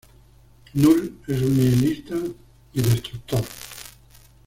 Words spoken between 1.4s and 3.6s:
un nihilista y destructor.